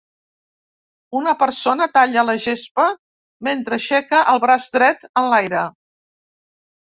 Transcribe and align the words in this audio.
Una 1.19 1.33
persona 1.41 1.85
talla 1.97 2.23
la 2.29 2.35
gespa 2.45 2.85
mentre 3.49 3.79
aixeca 3.79 4.21
el 4.33 4.41
braç 4.47 4.67
dret 4.77 5.05
enlaire. 5.23 5.61